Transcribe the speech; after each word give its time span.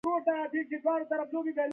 ښوروا 0.07 0.35
له 0.43 0.47
پيازو 0.83 1.07
سره 1.11 1.23
ښه 1.29 1.37
بوی 1.43 1.53
لري. 1.57 1.69